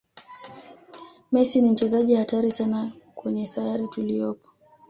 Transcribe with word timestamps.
messi 1.31 1.61
ni 1.61 1.71
mchezaji 1.71 2.15
hatari 2.15 2.51
sana 2.51 2.91
kwenye 3.15 3.47
sayari 3.47 3.87
tuliyopo 3.87 4.49